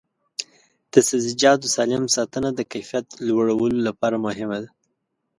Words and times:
د 0.91 0.95
سبزیجاتو 1.07 1.67
سالم 1.75 2.03
ساتنه 2.15 2.49
د 2.53 2.59
کیفیت 2.71 3.05
لوړولو 3.27 3.79
لپاره 3.87 4.17
مهمه 4.25 4.57
ده. 4.63 4.69